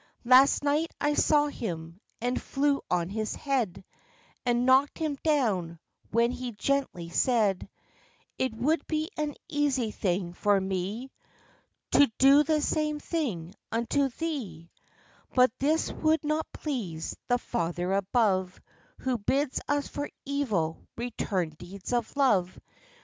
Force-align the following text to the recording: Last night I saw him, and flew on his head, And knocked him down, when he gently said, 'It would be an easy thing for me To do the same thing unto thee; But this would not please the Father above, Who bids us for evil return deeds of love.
Last 0.25 0.63
night 0.63 0.91
I 0.99 1.13
saw 1.13 1.45
him, 1.45 1.99
and 2.19 2.41
flew 2.41 2.81
on 2.89 3.09
his 3.09 3.35
head, 3.35 3.85
And 4.47 4.65
knocked 4.65 4.97
him 4.97 5.17
down, 5.23 5.77
when 6.09 6.31
he 6.31 6.53
gently 6.53 7.09
said, 7.09 7.69
'It 8.39 8.51
would 8.55 8.87
be 8.87 9.11
an 9.15 9.35
easy 9.47 9.91
thing 9.91 10.33
for 10.33 10.59
me 10.59 11.11
To 11.91 12.11
do 12.17 12.41
the 12.41 12.61
same 12.63 12.99
thing 12.99 13.53
unto 13.71 14.09
thee; 14.09 14.71
But 15.35 15.51
this 15.59 15.91
would 15.91 16.23
not 16.23 16.51
please 16.51 17.15
the 17.27 17.37
Father 17.37 17.93
above, 17.93 18.59
Who 19.01 19.19
bids 19.19 19.61
us 19.67 19.87
for 19.87 20.09
evil 20.25 20.79
return 20.97 21.51
deeds 21.59 21.93
of 21.93 22.15
love. 22.17 22.59